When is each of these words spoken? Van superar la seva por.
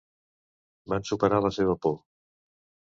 Van 0.93 1.05
superar 1.11 1.41
la 1.47 1.55
seva 1.59 1.79
por. 1.87 1.97